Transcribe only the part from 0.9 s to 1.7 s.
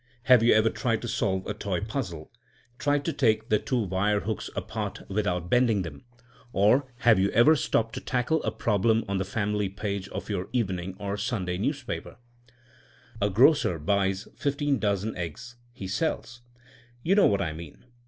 to solve a